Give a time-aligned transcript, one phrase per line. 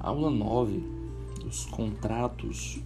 [0.00, 0.82] Aula 9,
[1.46, 2.80] os contratos.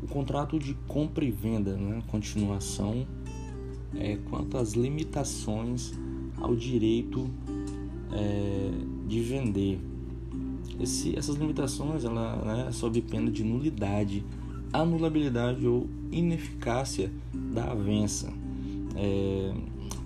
[0.00, 2.02] O contrato de compra e venda, né?
[2.06, 3.04] Continuação
[3.96, 5.92] é, quanto às limitações
[6.36, 7.28] ao direito
[8.12, 8.70] é,
[9.08, 9.80] de vender.
[10.80, 14.24] Esse, essas limitações ela né, sob pena de nulidade,
[14.72, 18.32] anulabilidade ou ineficácia da avença.
[18.94, 19.52] É,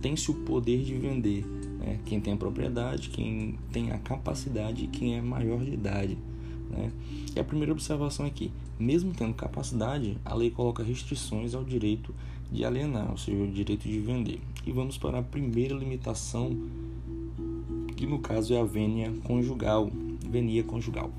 [0.01, 1.45] Tem-se o poder de vender.
[1.79, 1.99] Né?
[2.05, 6.19] Quem tem a propriedade, quem tem a capacidade e quem é maior de idade.
[6.71, 6.91] Né?
[7.35, 12.15] E a primeira observação é que, mesmo tendo capacidade, a lei coloca restrições ao direito
[12.51, 14.41] de alienar, ou seja, o direito de vender.
[14.67, 16.57] E vamos para a primeira limitação,
[17.97, 19.91] que no caso é a vênia conjugal.
[20.31, 21.11] Venia conjugal.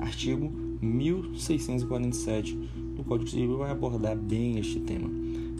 [0.00, 0.50] Artigo
[0.82, 2.54] 1647
[2.96, 5.08] do Código Civil vai abordar bem este tema.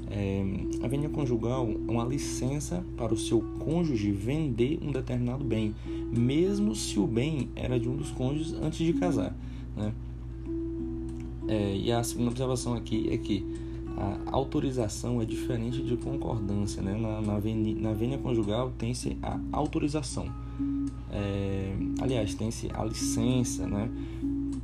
[0.09, 0.45] É,
[0.83, 6.75] a vênia conjugal é uma licença para o seu cônjuge vender um determinado bem, mesmo
[6.75, 9.35] se o bem era de um dos cônjuges antes de casar.
[9.77, 9.93] Né?
[11.49, 13.45] É, e a segunda observação aqui é que
[13.97, 16.83] a autorização é diferente de concordância.
[16.83, 16.97] Né?
[17.01, 20.29] Na, na, na vênia conjugal tem-se a autorização.
[21.11, 23.91] É, aliás, tem-se a licença né?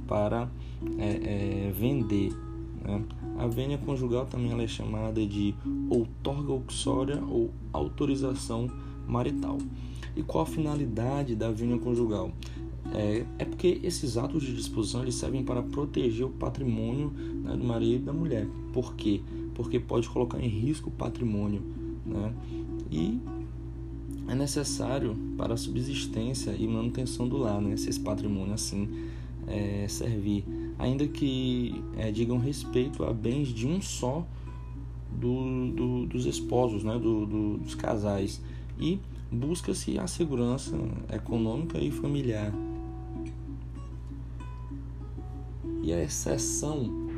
[0.06, 0.49] para
[0.99, 2.33] é, é vender.
[2.84, 3.03] Né?
[3.43, 5.53] A vênia conjugal também é chamada de
[5.91, 8.71] outorga uxória ou autorização
[9.05, 9.59] marital.
[10.15, 12.31] E qual a finalidade da vênia conjugal?
[12.95, 17.65] É, é, porque esses atos de disposição eles servem para proteger o patrimônio né, do
[17.65, 18.47] marido e da mulher.
[18.73, 19.21] Por quê?
[19.56, 21.62] Porque pode colocar em risco o patrimônio.
[22.06, 22.33] Né?
[22.93, 23.21] E
[24.29, 27.77] é necessário para a subsistência e manutenção do lar, né?
[27.77, 28.89] se esse patrimônio assim
[29.49, 30.45] é, servir.
[30.78, 34.27] Ainda que é, digam respeito a bens de um só
[35.11, 36.98] do, do, dos esposos, né?
[36.98, 38.41] Do, do, dos casais.
[38.78, 38.98] E
[39.31, 40.77] busca-se a segurança
[41.12, 42.53] econômica e familiar
[45.83, 47.09] e a exceção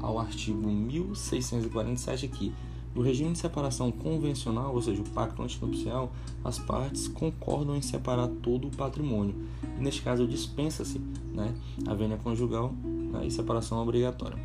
[0.00, 2.52] ao artigo 1647 aqui
[2.94, 6.10] do regime de separação convencional, ou seja, o pacto antinupcial,
[6.42, 9.34] as partes concordam em separar todo o patrimônio.
[9.78, 10.98] E neste caso dispensa-se
[11.32, 11.54] né,
[11.86, 12.74] a vênia conjugal
[13.10, 14.38] né, e separação obrigatória.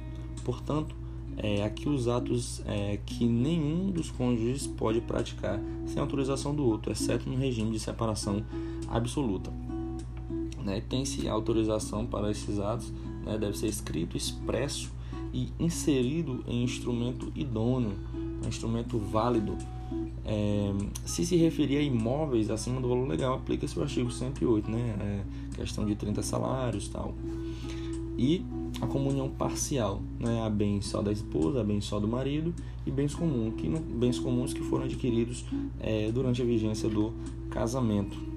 [0.44, 0.96] Portanto,
[1.38, 6.92] é, aqui os atos é, que nenhum dos cônjuges pode praticar sem autorização do outro,
[6.92, 8.44] exceto no regime de separação
[8.88, 9.52] absoluta.
[10.64, 12.92] Né, Tem-se autorização para esses atos
[13.26, 14.92] né, deve ser escrito, expresso
[15.34, 17.94] e inserido em instrumento idôneo,
[18.44, 19.58] um instrumento válido.
[20.26, 20.72] É,
[21.06, 25.56] se se referir a imóveis acima do valor legal, aplica-se o artigo 108, né, é,
[25.56, 27.14] questão de 30 salários tal.
[28.18, 28.46] E
[28.82, 32.54] a comunhão parcial, né, a bens só da esposa, a bens só do marido
[32.86, 35.46] e bens comuns, que, bens comuns que foram adquiridos
[35.80, 37.14] é, durante a vigência do
[37.50, 38.34] casamento.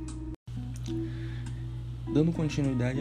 [2.13, 3.01] Dando continuidade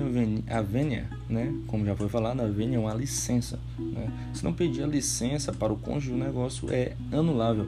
[0.50, 1.53] à vênia, né?
[1.68, 3.59] como já foi falado, a vênia é uma licença.
[3.80, 4.12] Né?
[4.34, 7.66] Se não pedir a licença para o cônjuge, o negócio é anulável.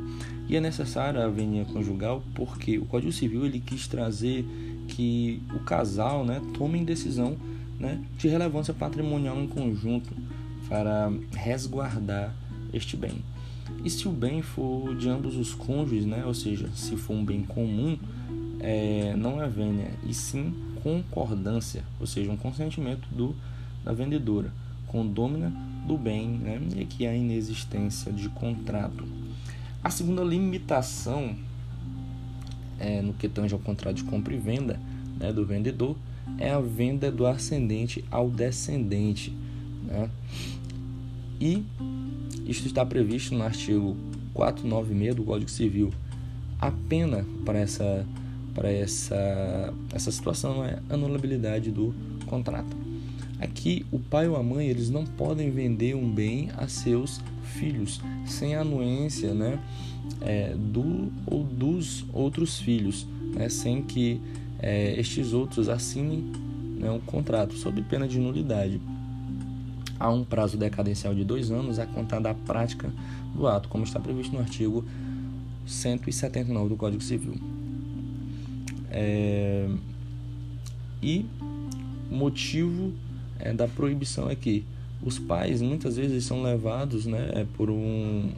[0.50, 4.46] E é necessária a vênia conjugal porque o Código Civil ele quis trazer
[4.90, 7.38] que o casal né, tome decisão
[7.80, 10.14] né, de relevância patrimonial em conjunto
[10.68, 12.36] para resguardar
[12.74, 13.24] este bem.
[13.84, 17.24] E se o bem for de ambos os cônjuges, né, ou seja, se for um
[17.24, 17.98] bem comum,
[18.60, 23.36] é, não é vênia, e sim concordância, ou seja, um consentimento do,
[23.84, 24.52] da vendedora,
[24.88, 25.52] condômina
[25.86, 26.62] do bem, né?
[26.76, 29.06] e aqui a inexistência de contrato.
[29.84, 31.36] A segunda limitação
[32.80, 34.80] é, no que tange ao contrato de compra e venda
[35.20, 35.96] né, do vendedor
[36.38, 39.34] é a venda do ascendente ao descendente.
[39.84, 40.10] Né?
[41.40, 41.64] E
[42.46, 43.96] isto está previsto no artigo
[44.34, 45.92] 496 do Código Civil.
[46.60, 48.06] A pena para essa
[48.58, 51.94] para essa, essa situação é anulabilidade do
[52.26, 52.76] contrato.
[53.40, 58.02] Aqui, o pai ou a mãe eles não podem vender um bem a seus filhos
[58.26, 59.60] sem anuência né,
[60.22, 63.06] é, do ou dos outros filhos,
[63.36, 64.20] né, sem que
[64.60, 66.32] é, estes outros assinem
[66.80, 68.80] né, um contrato, sob pena de nulidade.
[70.00, 72.92] Há um prazo decadencial de dois anos a contar da prática
[73.34, 74.86] do ato, como está previsto no artigo
[75.66, 77.36] 179 do Código Civil.
[78.90, 79.68] É,
[81.02, 81.26] e
[82.12, 82.94] o motivo
[83.40, 84.64] é, da proibição é que
[85.04, 88.32] os pais muitas vezes são levados né, é, por um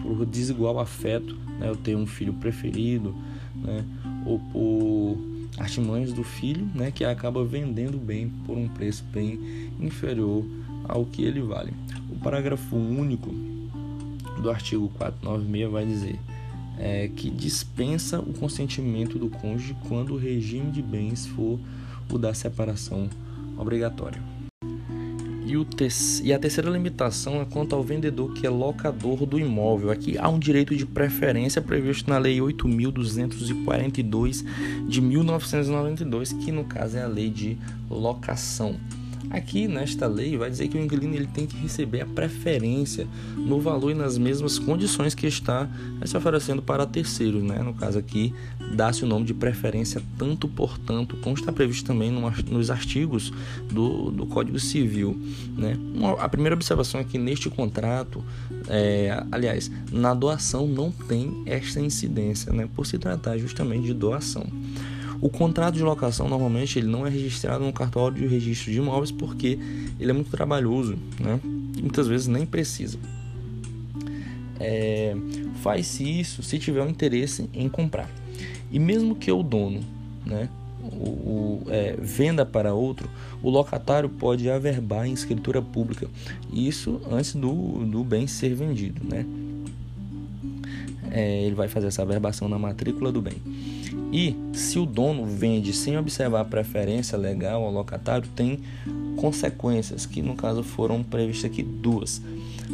[0.00, 3.14] por desigual afeto, né, eu tenho um filho preferido,
[3.54, 3.84] né,
[4.24, 5.18] ou por
[5.58, 9.38] artimanhas do filho, né, que acaba vendendo bem por um preço bem
[9.80, 10.44] inferior
[10.88, 11.72] ao que ele vale.
[12.10, 13.30] O parágrafo único
[14.40, 16.18] do artigo 496 vai dizer:
[16.78, 21.58] é, que dispensa o consentimento do cônjuge quando o regime de bens for
[22.10, 23.08] o da separação
[23.56, 24.31] obrigatória.
[25.44, 25.88] E, o te
[26.22, 29.90] e a terceira limitação é quanto ao vendedor que é locador do imóvel.
[29.90, 34.44] Aqui há um direito de preferência previsto na Lei 8.242
[34.86, 37.58] de 1992, que no caso é a lei de
[37.90, 38.78] locação.
[39.32, 43.58] Aqui nesta lei vai dizer que o inquilino ele tem que receber a preferência no
[43.58, 45.66] valor e nas mesmas condições que está
[46.04, 47.62] se oferecendo para terceiros, né?
[47.62, 48.34] No caso aqui,
[48.74, 53.32] dá-se o nome de preferência tanto por tanto, como está previsto também nos artigos
[53.70, 55.18] do, do Código Civil,
[55.56, 55.78] né?
[56.18, 58.22] A primeira observação é que neste contrato,
[58.68, 62.68] é, aliás, na doação não tem esta incidência, né?
[62.76, 64.44] Por se tratar justamente de doação.
[65.22, 69.12] O contrato de locação normalmente ele não é registrado no cartório de registro de imóveis
[69.12, 69.56] porque
[70.00, 71.38] ele é muito trabalhoso, né?
[71.80, 72.98] Muitas vezes nem precisa.
[74.58, 75.14] É,
[75.62, 78.10] Faz-se isso se tiver um interesse em comprar.
[78.72, 79.80] E mesmo que o dono,
[80.26, 80.48] né,
[80.82, 83.08] o, o é, venda para outro,
[83.40, 86.08] o locatário pode averbar em escritura pública.
[86.52, 89.24] Isso antes do, do bem ser vendido, né?
[91.12, 93.36] É, ele vai fazer essa averbação na matrícula do bem.
[94.12, 98.60] E se o dono vende sem observar a preferência legal ao locatário, tem
[99.16, 102.20] consequências, que no caso foram previstas aqui duas.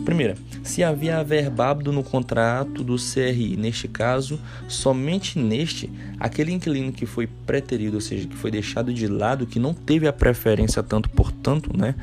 [0.04, 7.06] Primeira, se havia averbado no contrato do CRI, neste caso, somente neste, aquele inquilino que
[7.06, 11.08] foi preterido, ou seja, que foi deixado de lado, que não teve a preferência tanto
[11.10, 11.94] por tanto, né?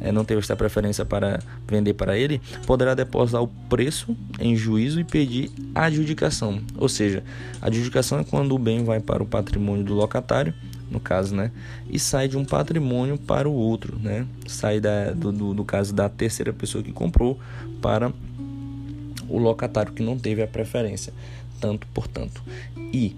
[0.00, 5.00] É, não teve essa preferência para vender para ele, poderá depositar o preço em juízo
[5.00, 6.60] e pedir adjudicação.
[6.76, 7.22] Ou seja,
[7.60, 10.54] adjudicação é quando o bem vai para o patrimônio do locatário,
[10.90, 11.50] no caso, né?
[11.90, 14.26] E sai de um patrimônio para o outro, né?
[14.46, 17.38] Sai da, do, do, do caso da terceira pessoa que comprou
[17.82, 18.12] para
[19.28, 21.12] o locatário que não teve a preferência,
[21.60, 22.42] tanto portanto.
[22.92, 23.14] E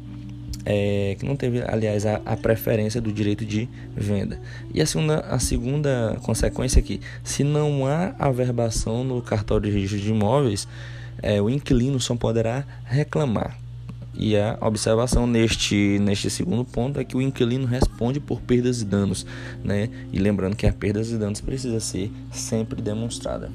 [0.65, 4.39] é, que não teve, aliás, a, a, preferência do direito de venda.
[4.75, 9.75] E a segunda, a segunda consequência é que, se não há averbação no cartório de
[9.77, 10.69] registro de imóveis,
[11.23, 13.59] é, o inquilino só poderá reclamar.
[14.15, 18.85] E a observação neste, neste segundo ponto é que o inquilino responde por perdas e
[18.85, 19.25] danos,
[19.65, 19.89] né?
[20.13, 23.51] E lembrando que a perdas e danos precisa ser sempre demonstrada.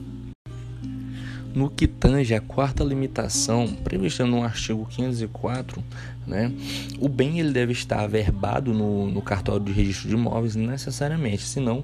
[1.56, 5.82] No que tange a quarta limitação, prevista no artigo 504,
[6.28, 6.52] né,
[7.00, 11.84] o bem ele deve estar averbado no, no cartório de registro de imóveis necessariamente, senão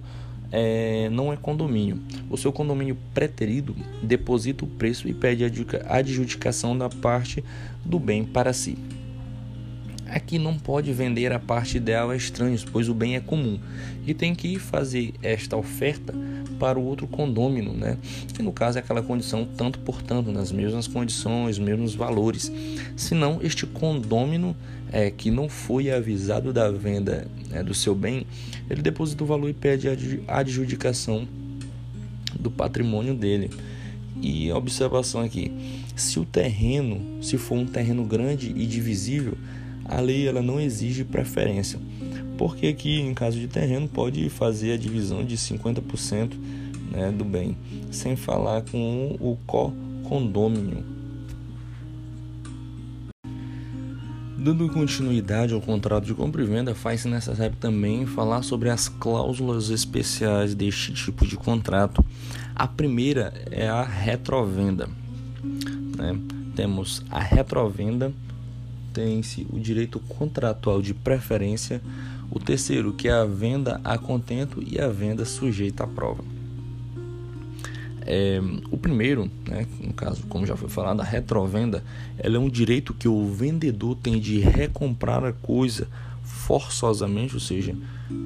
[0.51, 2.00] é, não é condomínio.
[2.29, 3.73] O seu condomínio preterido
[4.03, 7.41] deposita o preço e pede a adjudicação da parte
[7.85, 8.77] do bem para si.
[10.12, 13.58] Aqui não pode vender a parte dela a estranhos, pois o bem é comum,
[14.06, 16.13] e tem que fazer esta oferta
[16.60, 17.98] para o outro condômino, né?
[18.34, 22.52] que no caso é aquela condição tanto por tanto, nas mesmas condições, mesmos valores.
[22.98, 24.54] Senão, este condômino
[24.92, 28.28] é, que não foi avisado da venda né, do seu bem,
[28.69, 31.25] ele deposita o valor e pede a adjudicação
[32.38, 33.50] do patrimônio dele.
[34.22, 35.52] E observação aqui,
[35.96, 39.38] se o terreno, se for um terreno grande e divisível,
[39.92, 41.78] a lei ela não exige preferência,
[42.38, 46.32] porque aqui em caso de terreno pode fazer a divisão de 50%
[46.92, 47.58] né, do bem,
[47.92, 51.02] sem falar com o co-condômino.
[54.38, 59.69] Dando continuidade ao contrato de compra e venda, faz-se necessário também falar sobre as cláusulas
[59.69, 62.04] especiais deste tipo de contrato.
[62.56, 64.90] A primeira é a retrovenda.
[65.95, 66.19] Né?
[66.56, 68.12] Temos a retrovenda
[68.94, 71.81] tem-se o direito contratual de preferência,
[72.30, 76.24] o terceiro, que é a venda a contento e a venda sujeita à prova.
[78.04, 81.83] É, o primeiro, né, no caso, como já foi falado, a retrovenda,
[82.18, 85.88] ela é um direito que o vendedor tem de recomprar a coisa
[86.24, 87.76] forçosamente, ou seja,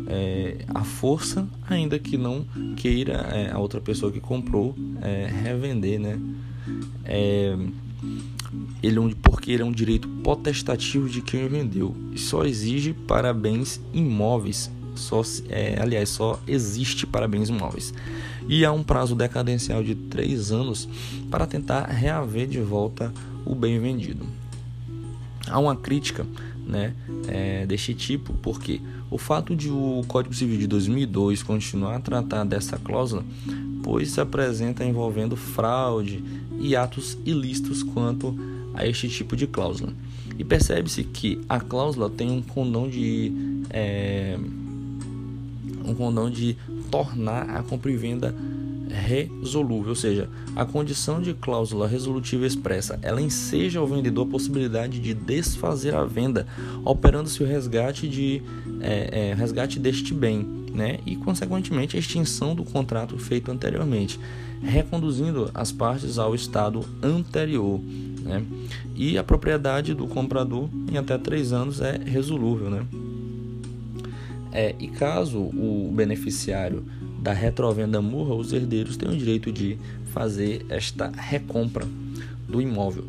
[0.07, 2.45] é, a força, ainda que não
[2.77, 6.19] queira é, a outra pessoa que comprou é, revender, né?
[8.85, 13.33] Ele é porque ele é um direito potestativo de quem vendeu e só exige para
[13.33, 14.69] bens imóveis.
[14.93, 17.91] Só, é, aliás, só existe para bens imóveis.
[18.47, 20.87] E há um prazo decadencial de três anos
[21.31, 23.11] para tentar reaver de volta
[23.43, 24.23] o bem vendido.
[25.47, 26.23] Há uma crítica
[26.65, 26.93] né,
[27.27, 32.43] é, deste tipo, porque o fato de o Código Civil de 2002 continuar a tratar
[32.43, 33.25] dessa cláusula,
[33.81, 36.23] pois se apresenta envolvendo fraude
[36.59, 39.93] e atos ilícitos quanto a este tipo de cláusula.
[40.37, 43.31] E percebe-se que a cláusula tem um condão de
[43.69, 44.37] é,
[45.85, 46.57] um condão de
[46.89, 48.33] tornar a compra e venda
[48.89, 54.99] resolúvel, ou seja, a condição de cláusula resolutiva expressa, ela enseja ao vendedor a possibilidade
[54.99, 56.47] de desfazer a venda,
[56.83, 58.41] operando-se o resgate de
[58.79, 64.19] é, é, resgate deste bem, né, e consequentemente a extinção do contrato feito anteriormente,
[64.61, 67.79] reconduzindo as partes ao estado anterior.
[68.25, 68.43] Né?
[68.95, 72.69] E a propriedade do comprador em até três anos é resolúvel.
[72.69, 72.85] Né?
[74.51, 76.83] É, e caso o beneficiário
[77.21, 79.77] da retrovenda morra, os herdeiros têm o direito de
[80.11, 81.87] fazer esta recompra
[82.47, 83.05] do imóvel.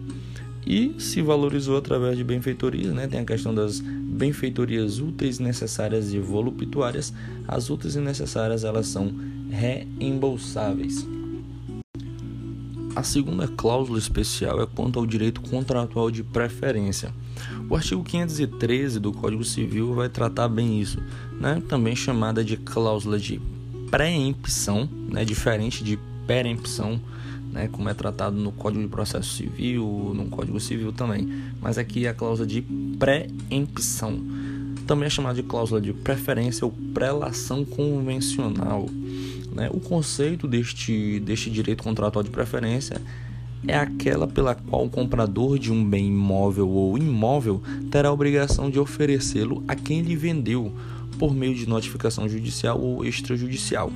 [0.67, 3.07] E se valorizou através de benfeitorias, né?
[3.07, 7.13] tem a questão das benfeitorias úteis, necessárias e voluptuárias.
[7.47, 9.15] As úteis e necessárias elas são
[9.49, 11.07] reembolsáveis.
[12.97, 17.13] A segunda cláusula especial é quanto ao direito contratual de preferência.
[17.69, 20.99] O artigo 513 do Código Civil vai tratar bem isso,
[21.39, 21.63] né?
[21.69, 23.39] também chamada de cláusula de
[23.91, 25.27] preempção, né?
[25.27, 26.99] diferente de perempção
[27.53, 31.27] né, como é tratado no Código de Processo Civil, no Código Civil também.
[31.61, 32.63] Mas aqui é a cláusula de
[32.99, 34.21] pré-empção.
[34.87, 38.87] Também é chamada de cláusula de preferência ou prelação convencional.
[39.57, 39.71] Né?
[39.73, 43.01] O conceito deste, deste direito contratual de preferência
[43.67, 48.71] é aquela pela qual o comprador de um bem imóvel ou imóvel terá a obrigação
[48.71, 50.71] de oferecê-lo a quem lhe vendeu
[51.19, 53.91] por meio de notificação judicial ou extrajudicial,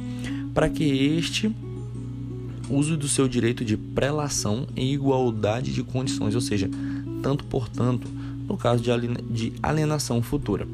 [0.54, 1.54] para que este
[2.70, 6.70] uso do seu direito de prelação em igualdade de condições, ou seja,
[7.22, 8.08] tanto por tanto,
[8.48, 10.66] no caso de alienação futura.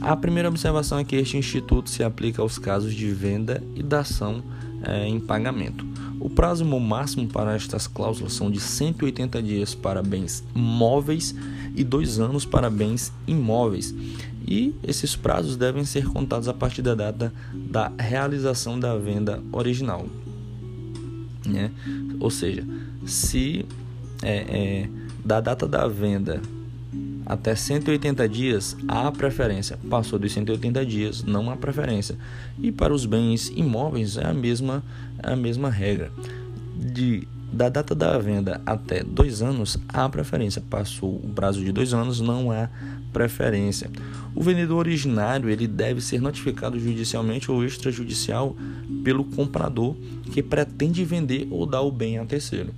[0.00, 4.42] A primeira observação é que este instituto se aplica aos casos de venda e dação
[4.82, 5.84] é, em pagamento.
[6.20, 11.34] O prazo máximo para estas cláusulas são de 180 dias para bens móveis
[11.74, 13.94] e dois anos para bens imóveis.
[14.46, 20.06] E esses prazos devem ser contados a partir da data da realização da venda original
[21.48, 21.70] né?
[22.20, 22.64] Ou seja,
[23.04, 23.64] se
[24.22, 24.88] é, é,
[25.24, 26.40] da data da venda
[27.26, 32.16] até 180 dias há preferência, passou dos 180 dias não há preferência.
[32.58, 34.82] E para os bens imóveis é a mesma,
[35.22, 36.12] é a mesma regra.
[36.76, 41.94] De da data da venda até dois anos há preferência, passou o prazo de dois
[41.94, 42.68] anos não há
[43.12, 43.90] preferência.
[44.34, 48.54] O vendedor originário ele deve ser notificado judicialmente ou extrajudicial
[49.06, 49.94] pelo comprador
[50.32, 52.74] que pretende vender ou dar o bem a terceiro.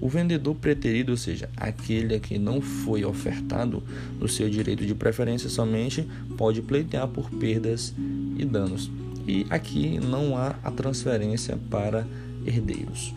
[0.00, 3.82] O vendedor preterido, ou seja, aquele que não foi ofertado
[4.20, 6.06] no seu direito de preferência, somente
[6.38, 7.92] pode pleitear por perdas
[8.38, 8.92] e danos.
[9.26, 12.06] E aqui não há a transferência para
[12.46, 13.12] herdeiros.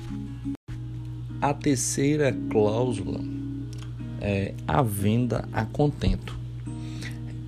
[1.39, 3.19] A terceira cláusula
[4.19, 6.44] é a venda a contento.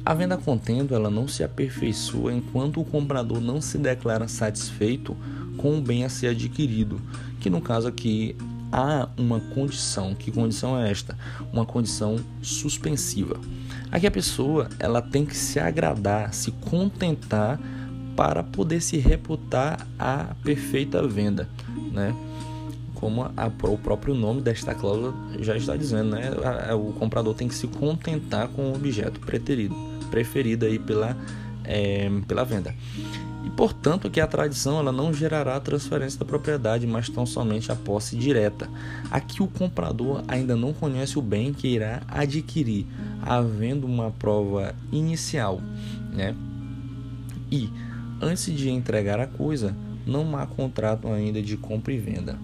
[0.08, 5.18] A venda a contento ela não se aperfeiçoa enquanto o comprador não se declara satisfeito
[5.58, 7.02] com o bem a ser adquirido,
[7.42, 8.34] que no caso aqui
[8.72, 10.16] há uma condição.
[10.16, 11.18] Que condição é esta?
[11.52, 13.38] Uma condição suspensiva.
[13.92, 17.60] Aqui a pessoa ela tem que se agradar, se contentar
[18.16, 21.50] para poder se reputar a perfeita venda,
[21.92, 22.16] né?
[22.96, 26.32] Como a, o próprio nome desta cláusula já está dizendo, né?
[26.74, 31.16] O comprador tem que se contentar com o objeto preterido preferida aí pela,
[31.64, 32.74] é, pela venda.
[33.46, 37.72] E portanto que a tradição ela não gerará a transferência da propriedade, mas tão somente
[37.72, 38.70] a posse direta.
[39.10, 42.86] Aqui o comprador ainda não conhece o bem que irá adquirir,
[43.22, 45.62] havendo uma prova inicial,
[46.12, 46.36] né?
[47.50, 47.70] E
[48.22, 49.74] antes de entregar a coisa,
[50.06, 52.38] não há contrato ainda de compra e venda.